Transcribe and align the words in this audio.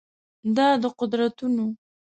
دا 0.55 0.67
د 0.83 0.85
قدرتونو 0.99 1.65